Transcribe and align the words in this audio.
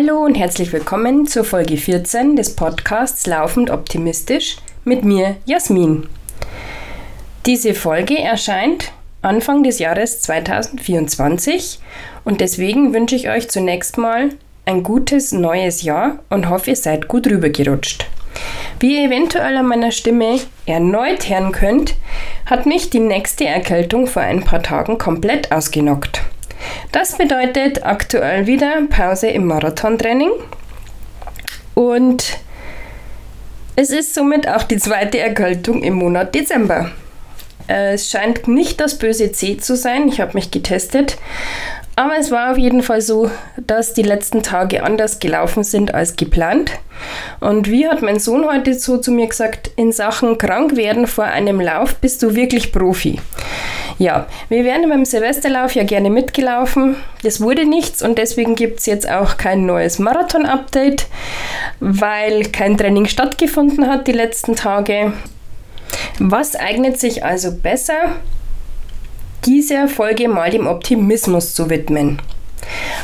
Hallo 0.00 0.24
und 0.24 0.36
herzlich 0.36 0.72
willkommen 0.72 1.26
zur 1.26 1.42
Folge 1.42 1.76
14 1.76 2.36
des 2.36 2.54
Podcasts 2.54 3.26
Laufend 3.26 3.68
Optimistisch 3.68 4.58
mit 4.84 5.04
mir, 5.04 5.34
Jasmin. 5.44 6.06
Diese 7.46 7.74
Folge 7.74 8.16
erscheint 8.16 8.92
Anfang 9.22 9.64
des 9.64 9.80
Jahres 9.80 10.22
2024 10.22 11.80
und 12.24 12.40
deswegen 12.40 12.94
wünsche 12.94 13.16
ich 13.16 13.28
euch 13.28 13.48
zunächst 13.50 13.98
mal 13.98 14.28
ein 14.66 14.84
gutes 14.84 15.32
neues 15.32 15.82
Jahr 15.82 16.20
und 16.30 16.48
hoffe, 16.48 16.70
ihr 16.70 16.76
seid 16.76 17.08
gut 17.08 17.26
rübergerutscht. 17.26 18.06
Wie 18.78 19.00
ihr 19.00 19.08
eventuell 19.08 19.56
an 19.56 19.66
meiner 19.66 19.90
Stimme 19.90 20.38
erneut 20.64 21.28
hören 21.28 21.50
könnt, 21.50 21.96
hat 22.46 22.66
mich 22.66 22.90
die 22.90 23.00
nächste 23.00 23.46
Erkältung 23.46 24.06
vor 24.06 24.22
ein 24.22 24.44
paar 24.44 24.62
Tagen 24.62 24.96
komplett 24.96 25.50
ausgenockt. 25.50 26.27
Das 26.92 27.16
bedeutet 27.18 27.84
aktuell 27.84 28.46
wieder 28.46 28.82
Pause 28.88 29.28
im 29.28 29.46
Marathontraining 29.46 30.30
und 31.74 32.38
es 33.76 33.90
ist 33.90 34.14
somit 34.14 34.48
auch 34.48 34.64
die 34.64 34.78
zweite 34.78 35.18
Erkältung 35.18 35.82
im 35.82 35.94
Monat 35.94 36.34
Dezember. 36.34 36.90
Es 37.68 38.10
scheint 38.10 38.48
nicht 38.48 38.80
das 38.80 38.98
böse 38.98 39.30
C 39.30 39.58
zu 39.58 39.76
sein. 39.76 40.08
Ich 40.08 40.20
habe 40.20 40.32
mich 40.34 40.50
getestet. 40.50 41.18
Aber 41.98 42.16
es 42.16 42.30
war 42.30 42.52
auf 42.52 42.58
jeden 42.58 42.84
Fall 42.84 43.00
so, 43.00 43.28
dass 43.56 43.92
die 43.92 44.04
letzten 44.04 44.44
Tage 44.44 44.84
anders 44.84 45.18
gelaufen 45.18 45.64
sind 45.64 45.94
als 45.94 46.14
geplant. 46.14 46.70
Und 47.40 47.68
wie 47.68 47.88
hat 47.88 48.02
mein 48.02 48.20
Sohn 48.20 48.46
heute 48.46 48.72
so 48.74 48.98
zu 48.98 49.10
mir 49.10 49.26
gesagt, 49.26 49.72
in 49.74 49.90
Sachen 49.90 50.38
krank 50.38 50.76
werden 50.76 51.08
vor 51.08 51.24
einem 51.24 51.60
Lauf 51.60 51.96
bist 51.96 52.22
du 52.22 52.36
wirklich 52.36 52.70
Profi. 52.70 53.18
Ja, 53.98 54.28
wir 54.48 54.64
wären 54.64 54.88
beim 54.88 55.04
Silvesterlauf 55.04 55.74
ja 55.74 55.82
gerne 55.82 56.08
mitgelaufen. 56.08 56.94
Das 57.24 57.40
wurde 57.40 57.64
nichts 57.64 58.00
und 58.00 58.16
deswegen 58.16 58.54
gibt 58.54 58.78
es 58.78 58.86
jetzt 58.86 59.10
auch 59.10 59.36
kein 59.36 59.66
neues 59.66 59.98
Marathon-Update, 59.98 61.08
weil 61.80 62.44
kein 62.44 62.78
Training 62.78 63.06
stattgefunden 63.06 63.88
hat 63.88 64.06
die 64.06 64.12
letzten 64.12 64.54
Tage. 64.54 65.14
Was 66.20 66.54
eignet 66.54 67.00
sich 67.00 67.24
also 67.24 67.50
besser? 67.50 68.12
Dieser 69.44 69.88
Folge 69.88 70.28
mal 70.28 70.50
dem 70.50 70.66
Optimismus 70.66 71.54
zu 71.54 71.70
widmen. 71.70 72.20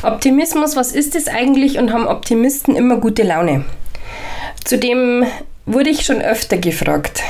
Optimismus, 0.03 0.77
was 0.77 0.93
ist 0.93 1.15
es 1.15 1.29
eigentlich 1.29 1.79
und 1.79 1.93
haben 1.93 2.07
Optimisten 2.07 2.77
immer 2.77 2.97
gute 2.97 3.23
Laune? 3.23 3.65
Zudem 4.65 5.25
wurde 5.67 5.91
ich 5.91 6.05
schon 6.05 6.21
öfter 6.21 6.59
gefragt. 6.59 7.23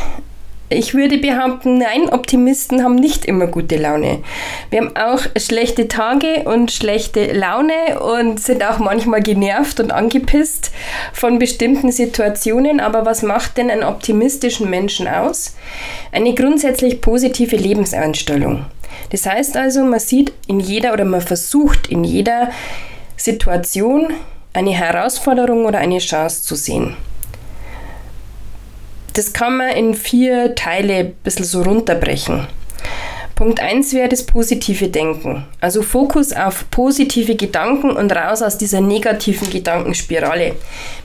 Ich 0.71 0.95
würde 0.95 1.19
behaupten, 1.19 1.79
nein, 1.79 2.09
Optimisten 2.09 2.83
haben 2.83 2.95
nicht 2.95 3.27
immer 3.27 3.47
gute 3.47 3.77
Laune. 3.77 4.21
Wir 4.71 4.81
haben 4.81 4.97
auch 4.97 5.21
schlechte 5.37 5.89
Tage 5.89 6.45
und 6.47 6.73
schlechte 6.73 7.33
Laune 7.33 8.01
und 8.01 8.41
sind 8.41 8.65
auch 8.65 8.79
manchmal 8.79 9.23
genervt 9.23 9.79
und 9.79 9.93
angepisst 9.93 10.73
von 11.13 11.39
bestimmten 11.39 11.93
Situationen. 11.93 12.81
Aber 12.81 13.05
was 13.05 13.23
macht 13.23 13.59
denn 13.59 13.71
einen 13.71 13.85
optimistischen 13.85 14.71
Menschen 14.71 15.07
aus? 15.07 15.55
Eine 16.13 16.35
grundsätzlich 16.35 17.03
positive 17.03 17.57
Lebenseinstellung. 17.57 18.65
Das 19.11 19.27
heißt 19.27 19.57
also, 19.57 19.85
man 19.85 20.01
sieht 20.01 20.33
in 20.47 20.61
jeder 20.61 20.93
oder 20.93 21.05
man 21.05 21.21
versucht 21.21 21.89
in 21.89 22.05
jeder 22.05 22.51
Situation 23.17 24.13
eine 24.53 24.73
Herausforderung 24.73 25.67
oder 25.67 25.79
eine 25.79 25.99
Chance 25.99 26.43
zu 26.43 26.55
sehen. 26.55 26.97
Das 29.15 29.33
kann 29.33 29.57
man 29.59 29.71
in 29.71 29.95
vier 29.95 30.55
Teile 30.55 30.95
ein 30.95 31.15
bisschen 31.23 31.45
so 31.45 31.63
runterbrechen. 31.63 32.47
Punkt 33.35 33.61
1 33.61 33.93
wäre 33.95 34.09
das 34.09 34.25
positive 34.25 34.89
Denken. 34.89 35.45
Also 35.61 35.83
Fokus 35.83 36.33
auf 36.33 36.71
positive 36.71 37.35
Gedanken 37.35 37.91
und 37.91 38.13
raus 38.15 38.43
aus 38.43 38.59
dieser 38.59 38.81
negativen 38.81 39.51
Gedankenspirale. 39.51 40.55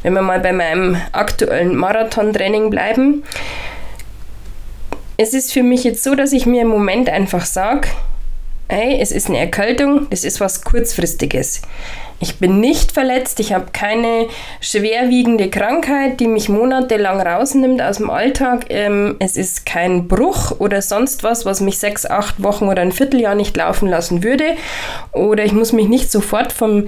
Wenn 0.03 0.13
wir 0.13 0.21
mal 0.21 0.39
bei 0.39 0.53
meinem 0.53 0.95
aktuellen 1.11 1.75
Marathontraining 1.75 2.69
bleiben, 2.69 3.23
es 5.19 5.33
ist 5.33 5.51
für 5.51 5.63
mich 5.63 5.83
jetzt 5.83 6.01
so, 6.01 6.15
dass 6.15 6.31
ich 6.31 6.45
mir 6.45 6.61
im 6.61 6.69
Moment 6.69 7.09
einfach 7.09 7.45
sage, 7.45 7.89
hey, 8.69 8.99
es 9.01 9.11
ist 9.11 9.27
eine 9.27 9.39
Erkältung, 9.39 10.07
das 10.09 10.23
ist 10.23 10.39
was 10.39 10.63
kurzfristiges. 10.63 11.61
Ich 12.21 12.37
bin 12.37 12.61
nicht 12.61 12.93
verletzt, 12.93 13.41
ich 13.41 13.51
habe 13.51 13.65
keine 13.73 14.27
schwerwiegende 14.61 15.49
Krankheit, 15.49 16.21
die 16.21 16.27
mich 16.27 16.47
monatelang 16.47 17.19
rausnimmt 17.19 17.81
aus 17.81 17.97
dem 17.97 18.09
Alltag. 18.09 18.67
Ähm, 18.69 19.17
es 19.19 19.35
ist 19.35 19.65
kein 19.65 20.07
Bruch 20.07 20.57
oder 20.59 20.81
sonst 20.81 21.21
was, 21.23 21.45
was 21.45 21.59
mich 21.59 21.79
sechs, 21.79 22.05
acht 22.05 22.41
Wochen 22.41 22.69
oder 22.69 22.81
ein 22.81 22.93
Vierteljahr 22.93 23.35
nicht 23.35 23.57
laufen 23.57 23.89
lassen 23.89 24.23
würde. 24.23 24.55
Oder 25.11 25.43
ich 25.43 25.51
muss 25.51 25.73
mich 25.73 25.89
nicht 25.89 26.09
sofort 26.09 26.53
vom 26.53 26.87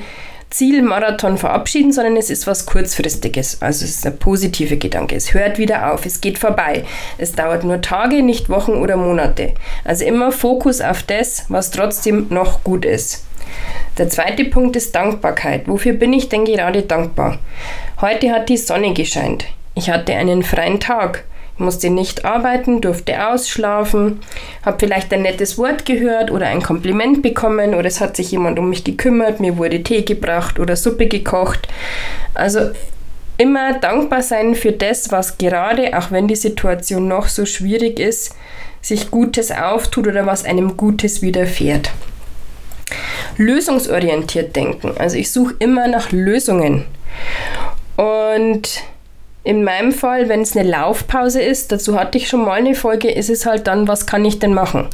Zielmarathon 0.52 1.38
verabschieden, 1.38 1.92
sondern 1.92 2.18
es 2.18 2.30
ist 2.30 2.46
was 2.46 2.66
Kurzfristiges. 2.66 3.62
Also 3.62 3.86
es 3.86 3.96
ist 3.96 4.06
ein 4.06 4.18
positiver 4.18 4.76
Gedanke. 4.76 5.16
Es 5.16 5.34
hört 5.34 5.58
wieder 5.58 5.92
auf, 5.92 6.06
es 6.06 6.22
geht 6.22 6.38
vorbei. 6.38 6.84
Es 7.18 7.32
dauert 7.32 7.64
nur 7.64 7.82
Tage, 7.82 8.22
nicht 8.22 8.50
Wochen 8.50 8.74
oder 8.74 8.98
Monate. 8.98 9.54
Also 9.84 10.06
immer 10.06 10.32
Fokus 10.32 10.82
auf 10.82 11.04
das, 11.04 11.46
was 11.50 11.72
trotzdem 11.72 12.28
noch 12.30 12.64
gut 12.64 12.86
ist. 12.86 13.26
Der 13.98 14.10
zweite 14.10 14.46
Punkt 14.46 14.76
ist 14.76 14.94
Dankbarkeit. 14.94 15.68
Wofür 15.68 15.94
bin 15.94 16.14
ich 16.14 16.30
denn 16.30 16.46
gerade 16.46 16.84
dankbar? 16.84 17.40
Heute 18.00 18.32
hat 18.32 18.50
die 18.50 18.58
Sonne 18.58 18.94
gescheint. 18.94 19.46
Ich 19.74 19.90
hatte 19.90 20.14
einen 20.16 20.44
freien 20.44 20.80
Tag 20.80 21.24
musste 21.58 21.90
nicht 21.90 22.26
arbeiten, 22.26 22.82
durfte 22.82 23.28
ausschlafen, 23.28 24.20
habe 24.66 24.78
vielleicht 24.80 25.14
ein 25.14 25.22
nettes 25.22 25.58
Wort 25.58 25.86
gehört 25.86 26.32
oder 26.32 26.48
ein 26.48 26.62
Kompliment 26.62 27.22
bekommen 27.22 27.76
oder 27.76 27.88
es 27.88 28.02
hat 28.02 28.16
sich 28.16 28.32
jemand 28.32 28.60
um 28.60 28.70
mich 28.70 28.84
gekümmert, 28.84 29.40
mir 29.40 29.58
wurde 29.58 29.84
Tee 29.84 30.04
gebracht 30.04 30.60
oder 30.60 30.76
Suppe 30.76 31.08
gekocht. 31.08 31.68
Also 32.34 32.72
immer 33.38 33.80
dankbar 33.80 34.22
sein 34.22 34.56
für 34.56 34.72
das, 34.72 35.12
was 35.12 35.38
gerade, 35.38 35.98
auch 35.98 36.12
wenn 36.12 36.28
die 36.28 36.36
Situation 36.36 37.08
noch 37.08 37.28
so 37.28 37.46
schwierig 37.46 38.00
ist, 38.00 38.36
sich 38.82 39.12
Gutes 39.12 39.52
auftut 39.52 40.08
oder 40.08 40.26
was 40.26 40.46
einem 40.46 40.78
Gutes 40.78 41.22
widerfährt. 41.22 41.92
Lösungsorientiert 43.38 44.56
denken. 44.56 44.94
Also 44.98 45.18
ich 45.18 45.32
suche 45.32 45.56
immer 45.60 45.88
nach 45.88 46.12
Lösungen. 46.12 46.86
Und 47.98 48.84
in 49.44 49.64
meinem 49.64 49.92
Fall, 49.92 50.30
wenn 50.30 50.42
es 50.42 50.56
eine 50.56 50.70
Laufpause 50.70 51.42
ist, 51.42 51.72
dazu 51.72 52.00
hatte 52.00 52.18
ich 52.18 52.28
schon 52.28 52.46
mal 52.46 52.60
eine 52.60 52.76
Folge, 52.76 53.10
ist 53.10 53.30
es 53.30 53.48
halt 53.48 53.66
dann, 53.66 53.88
was 53.88 54.06
kann 54.06 54.24
ich 54.24 54.38
denn 54.38 54.54
machen? 54.54 54.88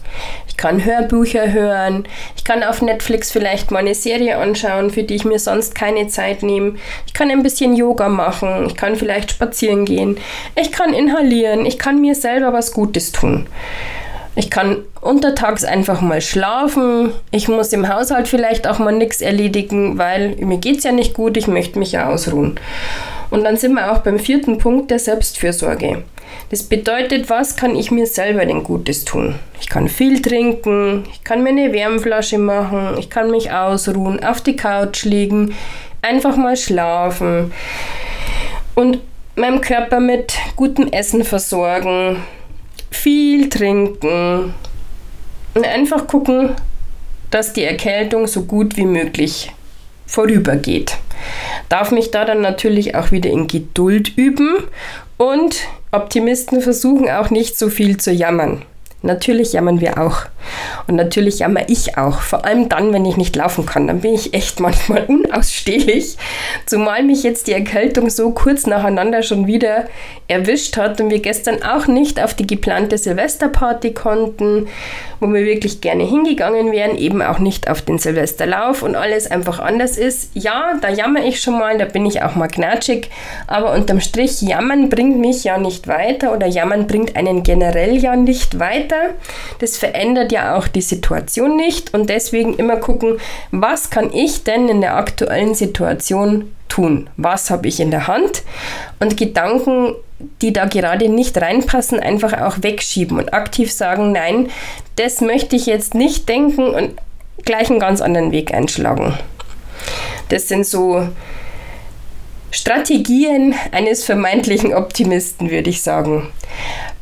Ich 0.48 0.56
kann 0.56 0.86
Hörbücher 0.86 1.52
hören, 1.52 2.08
ich 2.38 2.46
kann 2.46 2.64
auf 2.64 2.82
Netflix 2.82 3.30
vielleicht 3.30 3.72
mal 3.72 3.80
eine 3.80 3.94
Serie 3.94 4.38
anschauen, 4.38 4.90
für 4.90 5.04
die 5.04 5.16
ich 5.16 5.26
mir 5.26 5.40
sonst 5.40 5.76
keine 5.76 6.08
Zeit 6.08 6.44
nehme. 6.44 6.76
Ich 7.06 7.14
kann 7.14 7.30
ein 7.30 7.44
bisschen 7.44 7.76
Yoga 7.76 8.08
machen, 8.08 8.66
ich 8.68 8.76
kann 8.76 8.96
vielleicht 8.96 9.32
spazieren 9.32 9.84
gehen, 9.84 10.18
ich 10.56 10.72
kann 10.72 10.94
inhalieren, 10.94 11.66
ich 11.66 11.78
kann 11.78 12.00
mir 12.00 12.16
selber 12.16 12.54
was 12.54 12.72
Gutes 12.72 13.12
tun. 13.12 13.48
Ich 14.38 14.52
kann 14.52 14.84
untertags 15.02 15.66
einfach 15.66 16.02
mal 16.02 16.22
schlafen. 16.22 17.12
Ich 17.32 17.48
muss 17.48 17.74
im 17.74 17.92
Haushalt 17.92 18.28
vielleicht 18.28 18.68
auch 18.68 18.78
mal 18.78 18.92
nichts 18.92 19.22
erledigen, 19.22 19.98
weil 19.98 20.36
mir 20.36 20.60
geht 20.60 20.78
es 20.78 20.84
ja 20.84 20.92
nicht 20.92 21.16
gut, 21.16 21.38
ich 21.38 21.48
möchte 21.48 21.80
mich 21.80 21.92
ja 21.92 22.08
ausruhen. 22.08 22.60
Und 23.30 23.44
dann 23.44 23.58
sind 23.58 23.74
wir 23.74 23.92
auch 23.92 24.00
beim 24.00 24.20
vierten 24.20 24.58
Punkt 24.58 24.92
der 24.92 25.00
Selbstfürsorge. 25.00 26.04
Das 26.50 26.64
bedeutet, 26.64 27.30
was 27.30 27.56
kann 27.56 27.76
ich 27.76 27.92
mir 27.92 28.06
selber 28.06 28.46
denn 28.46 28.64
Gutes 28.64 29.06
tun? 29.06 29.36
Ich 29.60 29.70
kann 29.70 29.90
viel 29.90 30.22
trinken, 30.22 31.04
ich 31.12 31.24
kann 31.24 31.44
mir 31.44 31.50
eine 31.50 31.74
Wärmflasche 31.74 32.38
machen, 32.38 32.98
ich 32.98 33.10
kann 33.10 33.32
mich 33.32 33.52
ausruhen, 33.52 34.24
auf 34.24 34.42
die 34.42 34.56
Couch 34.56 35.04
liegen, 35.04 35.56
einfach 36.02 36.38
mal 36.38 36.56
schlafen 36.56 37.52
und 38.76 39.00
meinem 39.36 39.62
Körper 39.62 40.00
mit 40.00 40.34
gutem 40.56 40.88
Essen 40.88 41.24
versorgen, 41.24 42.24
viel 42.92 43.50
trinken 43.50 44.54
und 45.54 45.66
einfach 45.66 46.08
gucken, 46.08 46.56
dass 47.30 47.54
die 47.54 47.64
Erkältung 47.64 48.28
so 48.28 48.44
gut 48.44 48.78
wie 48.78 48.86
möglich 48.86 49.52
vorübergeht. 50.06 50.98
Darf 51.70 51.92
mich 51.92 52.12
da 52.12 52.26
dann 52.26 52.42
natürlich 52.42 52.96
auch 52.96 53.12
wieder 53.12 53.30
in 53.30 53.48
Geduld 53.48 54.18
üben 54.18 54.64
und 55.18 55.60
Optimisten 55.92 56.62
versuchen 56.62 57.10
auch 57.10 57.30
nicht 57.30 57.58
so 57.58 57.70
viel 57.70 57.98
zu 57.98 58.12
jammern. 58.12 58.62
Natürlich 59.04 59.54
jammern 59.54 59.80
wir 59.80 60.02
auch. 60.02 60.24
Und 60.88 60.96
natürlich 60.96 61.40
jammer 61.40 61.70
ich 61.70 61.98
auch. 61.98 62.22
Vor 62.22 62.46
allem 62.46 62.68
dann, 62.68 62.94
wenn 62.94 63.06
ich 63.06 63.16
nicht 63.16 63.36
laufen 63.36 63.66
kann. 63.66 63.88
Dann 63.88 64.02
bin 64.02 64.14
ich 64.14 64.34
echt 64.34 64.60
manchmal 64.60 65.06
unausstehlich. 65.06 66.18
Zumal 66.66 67.04
mich 67.04 67.22
jetzt 67.22 67.48
die 67.48 67.54
Erkältung 67.54 68.10
so 68.10 68.32
kurz 68.32 68.66
nacheinander 68.66 69.22
schon 69.22 69.46
wieder 69.46 69.86
erwischt 70.28 70.78
hat 70.78 71.00
und 71.00 71.10
wir 71.12 71.20
gestern 71.20 71.64
auch 71.64 71.88
nicht 71.88 72.22
auf 72.22 72.34
die 72.34 72.48
geplante 72.48 72.98
Silvesterparty 72.98 73.94
konnten, 73.94 74.68
wo 75.20 75.28
wir 75.32 75.46
wirklich 75.46 75.80
gerne 75.80 76.04
hingegangen 76.04 76.72
wären, 76.72 76.98
eben 76.98 77.22
auch 77.22 77.40
nicht 77.40 77.70
auf 77.70 77.82
den 77.82 77.98
Silvesterlauf 77.98 78.84
und 78.84 78.96
alles 78.96 79.30
einfach 79.30 79.60
anders 79.60 79.98
ist. 79.98 80.32
Ja, 80.34 80.74
da 80.82 80.90
jammer 80.90 81.24
ich 81.24 81.40
schon 81.40 81.58
mal, 81.58 81.78
da 81.78 81.86
bin 81.86 82.06
ich 82.06 82.24
auch 82.24 82.36
mal 82.36 82.48
knatschig, 82.48 83.10
aber 83.46 83.74
unterm 83.74 84.02
Strich, 84.02 84.42
jammern 84.42 84.90
bringt 84.90 85.20
mich 85.20 85.44
ja 85.44 85.58
nicht 85.58 85.88
weiter 85.88 86.34
oder 86.34 86.48
jammern 86.48 86.88
bringt 86.88 87.16
einen 87.16 87.44
generell 87.44 87.96
ja 87.96 88.16
nicht 88.16 88.60
weiter 88.60 88.87
weiter. 88.88 89.14
Das 89.60 89.78
verändert 89.78 90.32
ja 90.32 90.56
auch 90.56 90.68
die 90.68 90.82
Situation 90.82 91.56
nicht 91.56 91.94
und 91.94 92.10
deswegen 92.10 92.56
immer 92.56 92.78
gucken, 92.78 93.20
was 93.52 93.90
kann 93.90 94.14
ich 94.14 94.44
denn 94.44 94.70
in 94.70 94.82
der 94.82 94.96
aktuellen 94.96 95.56
Situation 95.56 96.52
tun? 96.70 97.10
Was 97.18 97.50
habe 97.50 97.68
ich 97.68 97.80
in 97.80 97.92
der 97.92 98.08
Hand? 98.08 98.44
Und 99.00 99.18
Gedanken, 99.18 99.96
die 100.42 100.54
da 100.54 100.66
gerade 100.66 101.10
nicht 101.10 101.40
reinpassen, 101.40 102.00
einfach 102.00 102.42
auch 102.42 102.58
wegschieben 102.62 103.18
und 103.18 103.34
aktiv 103.34 103.72
sagen, 103.72 104.12
nein, 104.12 104.50
das 104.96 105.22
möchte 105.22 105.56
ich 105.56 105.66
jetzt 105.66 105.94
nicht 105.94 106.28
denken 106.28 106.70
und 106.70 106.94
gleich 107.46 107.70
einen 107.70 107.80
ganz 107.80 108.02
anderen 108.02 108.32
Weg 108.32 108.54
einschlagen. 108.54 109.18
Das 110.30 110.48
sind 110.48 110.66
so 110.66 111.08
Strategien 112.52 113.56
eines 113.72 114.04
vermeintlichen 114.04 114.74
Optimisten, 114.74 115.52
würde 115.52 115.70
ich 115.70 115.82
sagen. 115.82 116.30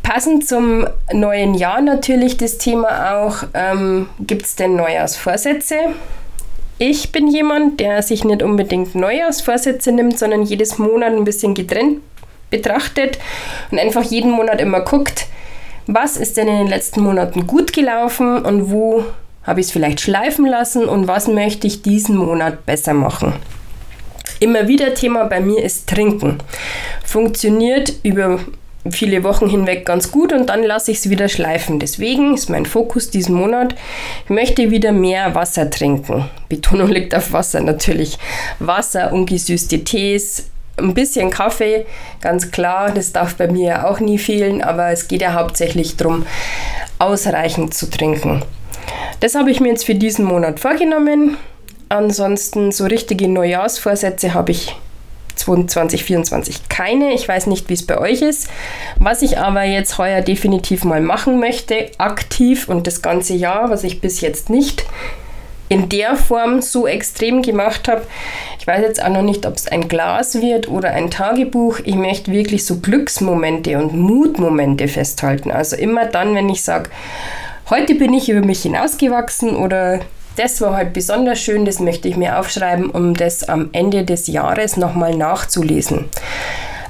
Passend 0.03 0.47
zum 0.47 0.87
neuen 1.11 1.55
Jahr 1.55 1.81
natürlich 1.81 2.37
das 2.37 2.57
Thema 2.57 3.15
auch, 3.15 3.43
ähm, 3.53 4.07
gibt 4.19 4.45
es 4.45 4.55
denn 4.55 4.75
Neujahrsvorsätze? 4.75 5.75
Ich 6.77 7.11
bin 7.11 7.27
jemand, 7.27 7.79
der 7.79 8.01
sich 8.01 8.23
nicht 8.23 8.43
unbedingt 8.43 8.95
Neujahrsvorsätze 8.95 9.91
nimmt, 9.91 10.19
sondern 10.19 10.43
jedes 10.43 10.77
Monat 10.77 11.13
ein 11.13 11.23
bisschen 11.23 11.53
getrennt 11.53 12.01
betrachtet 12.49 13.17
und 13.71 13.79
einfach 13.79 14.03
jeden 14.03 14.31
Monat 14.31 14.61
immer 14.61 14.81
guckt, 14.81 15.27
was 15.87 16.17
ist 16.17 16.37
denn 16.37 16.47
in 16.47 16.57
den 16.57 16.67
letzten 16.67 17.01
Monaten 17.01 17.47
gut 17.47 17.73
gelaufen 17.73 18.43
und 18.45 18.71
wo 18.71 19.05
habe 19.43 19.59
ich 19.59 19.67
es 19.67 19.71
vielleicht 19.71 20.01
schleifen 20.01 20.45
lassen 20.45 20.85
und 20.85 21.07
was 21.07 21.27
möchte 21.27 21.67
ich 21.67 21.81
diesen 21.81 22.17
Monat 22.17 22.65
besser 22.65 22.93
machen. 22.93 23.33
Immer 24.39 24.67
wieder 24.67 24.93
Thema 24.93 25.25
bei 25.25 25.39
mir 25.39 25.63
ist 25.63 25.87
Trinken. 25.87 26.39
Funktioniert 27.03 27.93
über 28.03 28.39
viele 28.91 29.23
Wochen 29.23 29.49
hinweg 29.49 29.85
ganz 29.85 30.11
gut 30.11 30.31
und 30.31 30.49
dann 30.49 30.63
lasse 30.63 30.91
ich 30.91 30.97
es 30.97 31.09
wieder 31.09 31.29
schleifen. 31.29 31.79
Deswegen 31.79 32.35
ist 32.35 32.49
mein 32.49 32.65
Fokus 32.65 33.09
diesen 33.09 33.35
Monat, 33.35 33.75
ich 34.25 34.29
möchte 34.29 34.69
wieder 34.71 34.91
mehr 34.91 35.33
Wasser 35.33 35.69
trinken. 35.69 36.29
Betonung 36.49 36.87
liegt 36.91 37.15
auf 37.15 37.31
Wasser 37.31 37.61
natürlich. 37.61 38.17
Wasser, 38.59 39.11
ungesüßte 39.11 39.83
Tees, 39.83 40.49
ein 40.77 40.93
bisschen 40.93 41.29
Kaffee, 41.29 41.85
ganz 42.21 42.51
klar, 42.51 42.91
das 42.91 43.13
darf 43.13 43.35
bei 43.35 43.47
mir 43.47 43.67
ja 43.67 43.87
auch 43.87 43.99
nie 43.99 44.17
fehlen, 44.17 44.61
aber 44.61 44.89
es 44.89 45.07
geht 45.07 45.21
ja 45.21 45.33
hauptsächlich 45.33 45.95
darum, 45.95 46.25
ausreichend 46.99 47.73
zu 47.73 47.89
trinken. 47.89 48.43
Das 49.21 49.35
habe 49.35 49.51
ich 49.51 49.61
mir 49.61 49.69
jetzt 49.69 49.85
für 49.85 49.95
diesen 49.95 50.25
Monat 50.25 50.59
vorgenommen. 50.59 51.37
Ansonsten 51.95 52.73
so 52.73 52.85
richtige 52.85 53.29
Neujahrsvorsätze 53.29 54.33
habe 54.33 54.51
ich 54.51 54.75
2024 55.35 56.67
keine. 56.67 57.13
Ich 57.13 57.27
weiß 57.27 57.47
nicht, 57.47 57.69
wie 57.69 57.73
es 57.73 57.85
bei 57.85 57.97
euch 57.97 58.21
ist. 58.21 58.49
Was 58.97 59.21
ich 59.21 59.37
aber 59.37 59.63
jetzt 59.63 59.97
heuer 59.97 60.21
definitiv 60.21 60.83
mal 60.83 61.01
machen 61.01 61.39
möchte, 61.39 61.91
aktiv 61.97 62.67
und 62.67 62.87
das 62.87 63.01
ganze 63.01 63.33
Jahr, 63.33 63.69
was 63.69 63.83
ich 63.83 64.01
bis 64.01 64.21
jetzt 64.21 64.49
nicht 64.49 64.85
in 65.67 65.89
der 65.89 66.15
Form 66.15 66.61
so 66.61 66.85
extrem 66.85 67.41
gemacht 67.41 67.87
habe. 67.87 68.05
Ich 68.59 68.67
weiß 68.67 68.81
jetzt 68.81 69.03
auch 69.03 69.09
noch 69.09 69.23
nicht, 69.23 69.45
ob 69.45 69.55
es 69.55 69.67
ein 69.67 69.87
Glas 69.87 70.41
wird 70.41 70.67
oder 70.67 70.91
ein 70.91 71.09
Tagebuch. 71.09 71.79
Ich 71.85 71.95
möchte 71.95 72.31
wirklich 72.31 72.65
so 72.65 72.79
Glücksmomente 72.79 73.77
und 73.77 73.95
Mutmomente 73.95 74.87
festhalten. 74.87 75.49
Also 75.49 75.75
immer 75.75 76.05
dann, 76.05 76.35
wenn 76.35 76.49
ich 76.49 76.61
sage, 76.61 76.89
heute 77.69 77.95
bin 77.95 78.13
ich 78.13 78.29
über 78.29 78.45
mich 78.45 78.61
hinausgewachsen 78.61 79.55
oder 79.55 80.01
das 80.35 80.61
war 80.61 80.75
halt 80.75 80.93
besonders 80.93 81.39
schön, 81.39 81.65
das 81.65 81.79
möchte 81.79 82.07
ich 82.07 82.17
mir 82.17 82.39
aufschreiben, 82.39 82.89
um 82.89 83.13
das 83.13 83.47
am 83.47 83.69
Ende 83.71 84.03
des 84.03 84.27
Jahres 84.27 84.77
nochmal 84.77 85.15
nachzulesen. 85.15 86.05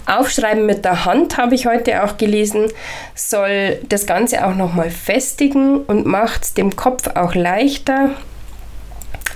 Aufschreiben 0.05 0.65
mit 0.65 0.85
der 0.85 1.05
Hand 1.05 1.37
habe 1.37 1.55
ich 1.55 1.65
heute 1.65 2.03
auch 2.03 2.17
gelesen, 2.17 2.67
soll 3.15 3.79
das 3.89 4.05
Ganze 4.05 4.45
auch 4.45 4.53
nochmal 4.53 4.91
festigen 4.91 5.79
und 5.79 6.05
macht 6.05 6.43
es 6.43 6.53
dem 6.53 6.75
Kopf 6.75 7.07
auch 7.15 7.33
leichter, 7.33 8.11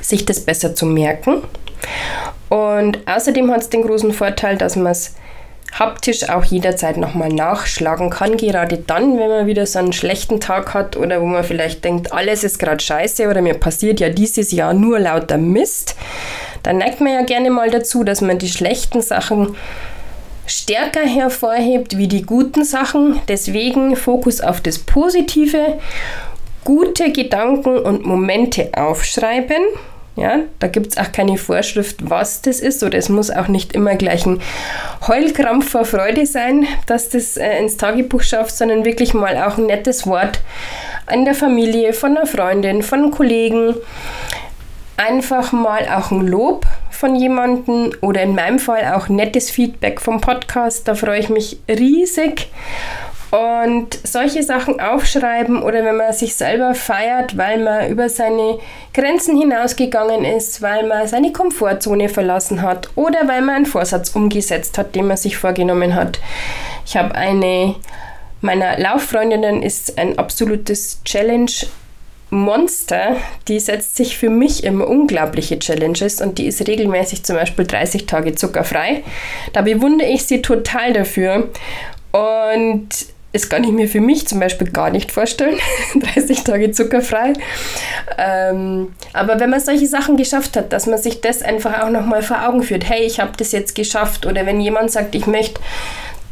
sich 0.01 0.25
das 0.25 0.41
besser 0.41 0.75
zu 0.75 0.85
merken. 0.85 1.41
Und 2.49 2.99
außerdem 3.07 3.51
hat 3.51 3.61
es 3.61 3.69
den 3.69 3.83
großen 3.83 4.13
Vorteil, 4.13 4.57
dass 4.57 4.75
man 4.75 4.91
es 4.91 5.15
haptisch 5.77 6.29
auch 6.29 6.43
jederzeit 6.43 6.97
nochmal 6.97 7.29
nachschlagen 7.29 8.09
kann, 8.09 8.37
gerade 8.37 8.77
dann, 8.77 9.17
wenn 9.19 9.29
man 9.29 9.47
wieder 9.47 9.65
so 9.65 9.79
einen 9.79 9.93
schlechten 9.93 10.39
Tag 10.39 10.73
hat 10.73 10.97
oder 10.97 11.21
wo 11.21 11.25
man 11.25 11.43
vielleicht 11.43 11.83
denkt, 11.83 12.11
alles 12.11 12.43
ist 12.43 12.59
gerade 12.59 12.83
scheiße 12.83 13.27
oder 13.27 13.41
mir 13.41 13.53
passiert 13.53 13.99
ja 13.99 14.09
dieses 14.09 14.51
Jahr 14.51 14.73
nur 14.73 14.99
lauter 14.99 15.37
Mist, 15.37 15.95
dann 16.63 16.77
neigt 16.77 17.01
man 17.01 17.13
ja 17.13 17.21
gerne 17.23 17.49
mal 17.49 17.69
dazu, 17.69 18.03
dass 18.03 18.21
man 18.21 18.39
die 18.39 18.49
schlechten 18.49 19.01
Sachen 19.01 19.55
stärker 20.45 21.05
hervorhebt 21.05 21.97
wie 21.97 22.07
die 22.07 22.23
guten 22.23 22.63
Sachen. 22.65 23.19
Deswegen 23.27 23.95
Fokus 23.95 24.41
auf 24.41 24.61
das 24.61 24.79
Positive, 24.79 25.79
gute 26.63 27.11
Gedanken 27.11 27.77
und 27.77 28.05
Momente 28.05 28.71
aufschreiben 28.75 29.63
ja, 30.15 30.39
da 30.59 30.67
gibt 30.67 30.87
es 30.87 30.97
auch 30.97 31.11
keine 31.11 31.37
Vorschrift, 31.37 32.09
was 32.09 32.41
das 32.41 32.59
ist, 32.59 32.83
oder 32.83 32.97
es 32.97 33.09
muss 33.09 33.31
auch 33.31 33.47
nicht 33.47 33.73
immer 33.73 33.95
gleich 33.95 34.25
ein 34.25 34.41
Heulkrampf 35.07 35.69
vor 35.69 35.85
Freude 35.85 36.25
sein, 36.25 36.67
dass 36.87 37.09
das 37.09 37.37
äh, 37.37 37.57
ins 37.59 37.77
Tagebuch 37.77 38.21
schafft, 38.21 38.55
sondern 38.55 38.85
wirklich 38.85 39.13
mal 39.13 39.37
auch 39.37 39.57
ein 39.57 39.67
nettes 39.67 40.05
Wort 40.05 40.41
an 41.05 41.25
der 41.25 41.35
Familie, 41.35 41.93
von 41.93 42.17
einer 42.17 42.27
Freundin, 42.27 42.83
von 42.83 43.11
Kollegen. 43.11 43.75
Einfach 44.97 45.53
mal 45.53 45.87
auch 45.87 46.11
ein 46.11 46.27
Lob 46.27 46.65
von 46.91 47.15
jemandem 47.15 47.93
oder 48.01 48.23
in 48.23 48.35
meinem 48.35 48.59
Fall 48.59 48.93
auch 48.93 49.07
nettes 49.07 49.49
Feedback 49.49 50.01
vom 50.01 50.19
Podcast. 50.19 50.85
Da 50.87 50.95
freue 50.95 51.19
ich 51.19 51.29
mich 51.29 51.59
riesig. 51.69 52.49
Und 53.31 53.99
solche 54.03 54.41
Sachen 54.41 54.79
aufschreiben 54.79 55.61
oder 55.61 55.83
wenn 55.85 55.97
man 55.97 56.13
sich 56.13 56.35
selber 56.35 56.73
feiert, 56.73 57.37
weil 57.37 57.59
man 57.59 57.89
über 57.89 58.09
seine 58.09 58.57
Grenzen 58.93 59.37
hinausgegangen 59.39 60.25
ist, 60.25 60.63
weil 60.63 60.87
man 60.87 61.07
seine 61.07 61.31
Komfortzone 61.31 62.09
verlassen 62.09 62.63
hat 62.63 62.89
oder 62.95 63.27
weil 63.27 63.41
man 63.41 63.55
einen 63.55 63.65
Vorsatz 63.67 64.15
umgesetzt 64.15 64.79
hat, 64.79 64.95
den 64.95 65.07
man 65.07 65.17
sich 65.17 65.37
vorgenommen 65.37 65.93
hat. 65.93 66.19
Ich 66.85 66.97
habe 66.97 67.13
eine 67.13 67.75
meiner 68.41 68.79
Lauffreundinnen 68.79 69.61
ist 69.61 69.97
ein 69.97 70.17
absolutes 70.17 71.01
Challenge 71.03 71.51
Monster, 72.31 73.17
die 73.47 73.59
setzt 73.59 73.95
sich 73.95 74.17
für 74.17 74.29
mich 74.29 74.63
immer 74.63 74.87
unglaubliche 74.87 75.57
Challenges 75.57 76.21
und 76.21 76.37
die 76.37 76.45
ist 76.45 76.65
regelmäßig 76.67 77.23
zum 77.23 77.35
Beispiel 77.35 77.65
30 77.65 78.05
Tage 78.05 78.35
zuckerfrei. 78.35 79.03
Da 79.51 79.63
bewundere 79.63 80.09
ich 80.09 80.25
sie 80.25 80.41
total 80.41 80.93
dafür. 80.93 81.49
Und 82.11 82.89
das 83.31 83.49
kann 83.49 83.63
ich 83.63 83.71
mir 83.71 83.87
für 83.87 84.01
mich 84.01 84.27
zum 84.27 84.39
Beispiel 84.39 84.71
gar 84.71 84.89
nicht 84.89 85.11
vorstellen. 85.11 85.57
30 85.95 86.43
Tage 86.43 86.71
zuckerfrei. 86.71 87.33
Ähm, 88.17 88.93
aber 89.13 89.39
wenn 89.39 89.51
man 89.51 89.59
solche 89.59 89.85
Sachen 89.85 90.17
geschafft 90.17 90.57
hat, 90.57 90.73
dass 90.73 90.87
man 90.87 90.97
sich 90.97 91.21
das 91.21 91.43
einfach 91.43 91.83
auch 91.83 91.89
nochmal 91.89 92.23
vor 92.23 92.47
Augen 92.47 92.63
führt, 92.63 92.89
hey, 92.89 93.05
ich 93.05 93.19
habe 93.19 93.31
das 93.37 93.51
jetzt 93.51 93.75
geschafft. 93.75 94.25
Oder 94.25 94.45
wenn 94.45 94.59
jemand 94.59 94.91
sagt, 94.91 95.13
ich 95.13 95.27
möchte 95.27 95.61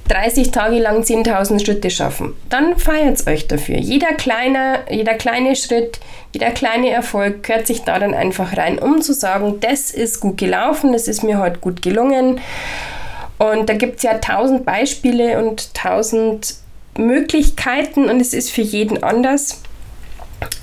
30 0.08 0.52
Tage 0.52 0.80
lang 0.80 1.02
10.000 1.02 1.64
Schritte 1.64 1.90
schaffen, 1.90 2.34
dann 2.50 2.78
feiert 2.78 3.28
euch 3.28 3.48
dafür. 3.48 3.78
Jeder 3.78 4.14
kleine, 4.14 4.80
jeder 4.90 5.16
kleine 5.16 5.56
Schritt, 5.56 6.00
jeder 6.34 6.52
kleine 6.52 6.90
Erfolg 6.90 7.44
gehört 7.44 7.68
sich 7.68 7.84
da 7.84 8.00
dann 8.00 8.14
einfach 8.14 8.58
rein, 8.58 8.80
um 8.80 9.02
zu 9.02 9.14
sagen, 9.14 9.60
das 9.60 9.92
ist 9.92 10.20
gut 10.22 10.38
gelaufen, 10.38 10.94
das 10.94 11.08
ist 11.08 11.24
mir 11.24 11.40
heute 11.40 11.60
gut 11.60 11.82
gelungen. 11.82 12.40
Und 13.38 13.70
da 13.70 13.74
gibt 13.74 13.98
es 13.98 14.04
ja 14.04 14.16
tausend 14.16 14.66
Beispiele 14.66 15.38
und 15.46 15.74
tausend 15.76 16.56
Möglichkeiten 16.98 18.10
und 18.10 18.20
es 18.20 18.34
ist 18.34 18.52
für 18.52 18.62
jeden 18.62 19.04
anders. 19.04 19.62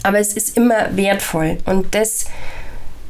Aber 0.03 0.19
es 0.19 0.35
ist 0.35 0.57
immer 0.57 0.97
wertvoll. 0.97 1.59
Und 1.65 1.95
das, 1.95 2.27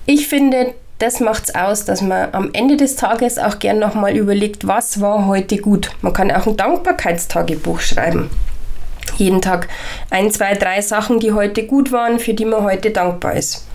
ich 0.06 0.28
finde, 0.28 0.74
das 0.98 1.20
macht 1.20 1.44
es 1.44 1.54
aus, 1.54 1.84
dass 1.84 2.00
man 2.00 2.32
am 2.32 2.50
Ende 2.52 2.76
des 2.76 2.96
Tages 2.96 3.38
auch 3.38 3.58
gern 3.58 3.78
nochmal 3.78 4.16
überlegt, 4.16 4.66
was 4.66 5.00
war 5.00 5.26
heute 5.26 5.58
gut. 5.58 5.90
Man 6.02 6.12
kann 6.12 6.30
auch 6.30 6.46
ein 6.46 6.56
Dankbarkeitstagebuch 6.56 7.80
schreiben. 7.80 8.30
Jeden 9.16 9.42
Tag 9.42 9.68
ein, 10.10 10.30
zwei, 10.30 10.54
drei 10.54 10.80
Sachen, 10.80 11.20
die 11.20 11.32
heute 11.32 11.66
gut 11.66 11.92
waren, 11.92 12.18
für 12.18 12.34
die 12.34 12.44
man 12.44 12.62
heute 12.62 12.90
dankbar 12.90 13.34
ist. 13.34 13.66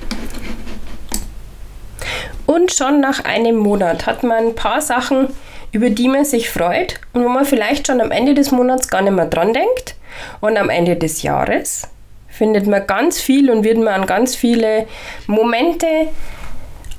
Und 2.45 2.73
schon 2.73 2.99
nach 2.99 3.23
einem 3.25 3.57
Monat 3.57 4.05
hat 4.07 4.23
man 4.23 4.47
ein 4.47 4.55
paar 4.55 4.81
Sachen, 4.81 5.27
über 5.71 5.89
die 5.89 6.07
man 6.07 6.25
sich 6.25 6.49
freut 6.49 6.99
und 7.13 7.23
wo 7.23 7.29
man 7.29 7.45
vielleicht 7.45 7.87
schon 7.87 8.01
am 8.01 8.11
Ende 8.11 8.33
des 8.33 8.51
Monats 8.51 8.87
gar 8.87 9.01
nicht 9.01 9.13
mehr 9.13 9.25
dran 9.25 9.53
denkt. 9.53 9.95
Und 10.41 10.57
am 10.57 10.69
Ende 10.69 10.95
des 10.95 11.21
Jahres 11.21 11.87
findet 12.27 12.67
man 12.67 12.85
ganz 12.87 13.19
viel 13.21 13.49
und 13.51 13.63
wird 13.63 13.77
man 13.77 13.87
an 14.01 14.05
ganz 14.05 14.35
viele 14.35 14.87
Momente, 15.27 15.87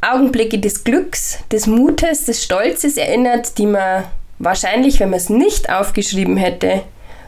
Augenblicke 0.01 0.59
des 0.59 0.85
Glücks, 0.85 1.39
des 1.53 1.67
Mutes, 1.67 2.25
des 2.25 2.43
Stolzes 2.43 2.97
erinnert, 2.97 3.59
die 3.59 3.67
man 3.67 4.05
wahrscheinlich, 4.39 4.99
wenn 5.01 5.11
man 5.11 5.19
es 5.19 5.29
nicht 5.29 5.71
aufgeschrieben 5.71 6.37
hätte, 6.37 6.83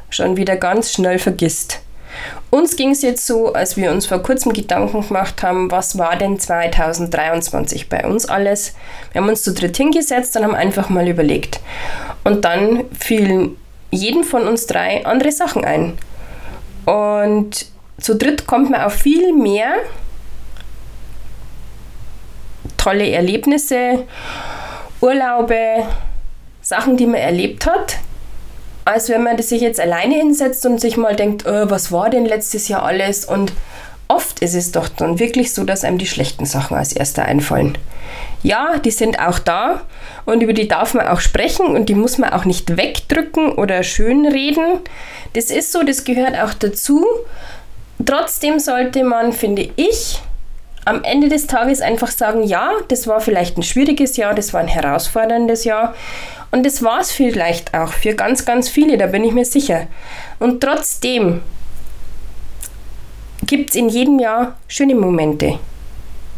schon 0.08 0.36
wieder 0.36 0.56
ganz 0.56 0.92
schnell 0.92 1.18
vergisst. 1.18 1.81
Uns 2.50 2.76
ging 2.76 2.90
es 2.90 3.02
jetzt 3.02 3.26
so, 3.26 3.52
als 3.52 3.76
wir 3.76 3.90
uns 3.90 4.06
vor 4.06 4.22
kurzem 4.22 4.52
Gedanken 4.52 5.06
gemacht 5.06 5.42
haben, 5.42 5.70
was 5.70 5.98
war 5.98 6.16
denn 6.16 6.38
2023 6.38 7.88
bei 7.88 8.06
uns 8.06 8.26
alles. 8.26 8.74
Wir 9.12 9.20
haben 9.20 9.28
uns 9.28 9.42
zu 9.42 9.52
dritt 9.52 9.76
hingesetzt 9.76 10.36
und 10.36 10.44
haben 10.44 10.54
einfach 10.54 10.88
mal 10.88 11.08
überlegt. 11.08 11.60
Und 12.24 12.44
dann 12.44 12.84
fielen 12.98 13.56
jedem 13.90 14.24
von 14.24 14.46
uns 14.46 14.66
drei 14.66 15.04
andere 15.06 15.32
Sachen 15.32 15.64
ein. 15.64 15.98
Und 16.84 17.66
zu 18.00 18.16
dritt 18.16 18.46
kommt 18.46 18.70
man 18.70 18.82
auf 18.82 18.94
viel 18.94 19.32
mehr 19.32 19.74
tolle 22.76 23.10
Erlebnisse, 23.10 24.04
Urlaube, 25.00 25.84
Sachen, 26.60 26.96
die 26.96 27.06
man 27.06 27.20
erlebt 27.20 27.66
hat, 27.66 27.98
als 28.84 29.08
wenn 29.08 29.22
man 29.22 29.40
sich 29.40 29.60
jetzt 29.60 29.80
alleine 29.80 30.16
hinsetzt 30.16 30.66
und 30.66 30.80
sich 30.80 30.96
mal 30.96 31.16
denkt, 31.16 31.44
oh, 31.46 31.70
was 31.70 31.92
war 31.92 32.10
denn 32.10 32.26
letztes 32.26 32.68
Jahr 32.68 32.82
alles? 32.82 33.24
Und 33.24 33.52
oft 34.08 34.40
ist 34.40 34.54
es 34.54 34.72
doch 34.72 34.88
dann 34.88 35.18
wirklich 35.18 35.52
so, 35.52 35.64
dass 35.64 35.84
einem 35.84 35.98
die 35.98 36.06
schlechten 36.06 36.46
Sachen 36.46 36.76
als 36.76 36.92
erster 36.92 37.24
einfallen. 37.24 37.78
Ja, 38.42 38.78
die 38.78 38.90
sind 38.90 39.20
auch 39.20 39.38
da 39.38 39.82
und 40.24 40.42
über 40.42 40.52
die 40.52 40.68
darf 40.68 40.94
man 40.94 41.06
auch 41.06 41.20
sprechen 41.20 41.66
und 41.66 41.88
die 41.88 41.94
muss 41.94 42.18
man 42.18 42.30
auch 42.30 42.44
nicht 42.44 42.76
wegdrücken 42.76 43.52
oder 43.52 43.82
schönreden. 43.82 44.80
Das 45.34 45.46
ist 45.46 45.72
so, 45.72 45.82
das 45.82 46.04
gehört 46.04 46.36
auch 46.36 46.52
dazu. 46.54 47.06
Trotzdem 48.04 48.58
sollte 48.58 49.04
man, 49.04 49.32
finde 49.32 49.70
ich, 49.76 50.20
am 50.84 51.04
Ende 51.04 51.28
des 51.28 51.46
Tages 51.46 51.80
einfach 51.80 52.10
sagen, 52.10 52.42
ja, 52.42 52.72
das 52.88 53.06
war 53.06 53.20
vielleicht 53.20 53.56
ein 53.56 53.62
schwieriges 53.62 54.16
Jahr, 54.16 54.34
das 54.34 54.52
war 54.52 54.60
ein 54.60 54.68
herausforderndes 54.68 55.64
Jahr 55.64 55.94
und 56.50 56.66
das 56.66 56.82
war 56.82 57.00
es 57.00 57.12
vielleicht 57.12 57.72
auch 57.74 57.92
für 57.92 58.14
ganz, 58.14 58.44
ganz 58.44 58.68
viele, 58.68 58.98
da 58.98 59.06
bin 59.06 59.24
ich 59.24 59.32
mir 59.32 59.44
sicher. 59.44 59.86
Und 60.38 60.60
trotzdem 60.60 61.40
gibt 63.46 63.70
es 63.70 63.76
in 63.76 63.88
jedem 63.88 64.18
Jahr 64.18 64.56
schöne 64.68 64.94
Momente. 64.94 65.58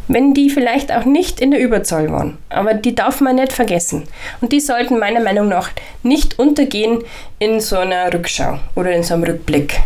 Wenn 0.07 0.33
die 0.35 0.51
vielleicht 0.51 0.91
auch 0.91 1.05
nicht 1.05 1.41
in 1.41 1.49
der 1.49 1.59
Überzahl 1.59 2.11
waren. 2.11 2.37
Aber 2.49 2.75
die 2.75 2.93
darf 2.93 3.21
man 3.21 3.37
nicht 3.37 3.51
vergessen. 3.51 4.03
Und 4.39 4.51
die 4.51 4.59
sollten 4.59 4.99
meiner 4.99 5.19
Meinung 5.19 5.47
nach 5.47 5.71
nicht 6.03 6.37
untergehen 6.37 7.03
in 7.39 7.59
so 7.59 7.77
einer 7.77 8.13
Rückschau 8.13 8.59
oder 8.75 8.91
in 8.91 9.01
so 9.01 9.15
einem 9.15 9.23
Rückblick. 9.23 9.81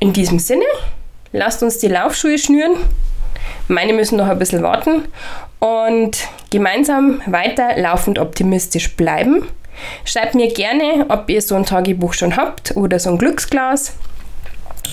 In 0.00 0.12
diesem 0.12 0.40
Sinne, 0.40 0.64
lasst 1.32 1.62
uns 1.62 1.78
die 1.78 1.88
Laufschuhe 1.88 2.38
schnüren. 2.38 2.76
Meine 3.68 3.92
müssen 3.92 4.16
noch 4.16 4.28
ein 4.28 4.38
bisschen 4.38 4.62
warten 4.62 5.04
und 5.58 6.28
gemeinsam 6.50 7.20
weiter 7.26 7.76
laufend 7.76 8.18
optimistisch 8.18 8.96
bleiben. 8.96 9.46
Schreibt 10.04 10.34
mir 10.34 10.52
gerne, 10.52 11.06
ob 11.08 11.30
ihr 11.30 11.40
so 11.42 11.54
ein 11.54 11.64
Tagebuch 11.64 12.14
schon 12.14 12.36
habt 12.36 12.76
oder 12.76 12.98
so 12.98 13.10
ein 13.10 13.18
Glücksglas 13.18 13.94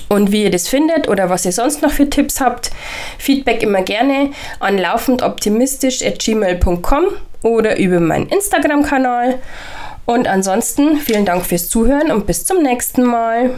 und 0.10 0.32
wie 0.32 0.44
ihr 0.44 0.51
das 0.51 0.68
findet 0.68 1.08
oder 1.08 1.30
was 1.30 1.46
ihr 1.46 1.51
sonst 1.51 1.82
noch 1.82 1.92
für 1.92 2.08
Tipps 2.10 2.42
habt. 2.42 2.72
Feedback 3.18 3.63
immer 3.63 3.82
gerne 3.82 4.32
an 4.60 4.77
laufendoptimistisch.gmail.com 4.77 7.06
oder 7.42 7.77
über 7.77 8.00
meinen 8.00 8.27
Instagram-Kanal. 8.27 9.39
Und 10.06 10.27
ansonsten 10.27 10.98
vielen 10.98 11.25
Dank 11.25 11.44
fürs 11.46 11.70
Zuhören 11.70 12.12
und 12.12 12.27
bis 12.27 12.46
zum 12.46 12.62
nächsten 12.62 13.04
Mal. 13.04 13.56